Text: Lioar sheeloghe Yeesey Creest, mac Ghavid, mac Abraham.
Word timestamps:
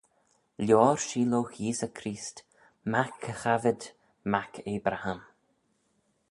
Lioar 0.65 0.97
sheeloghe 1.07 1.57
Yeesey 1.63 1.91
Creest, 1.97 2.37
mac 2.91 3.13
Ghavid, 3.41 3.81
mac 4.31 4.53
Abraham. 4.73 5.21